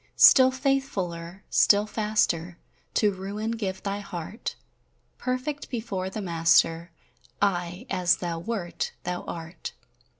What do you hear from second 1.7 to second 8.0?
faster, To ruin give thy heart: Perfect before the Master Aye